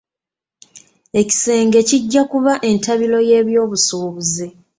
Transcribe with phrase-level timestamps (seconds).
[1.21, 4.47] Ekisenge kijja kuba entabiro y'ebyobusuubuzi.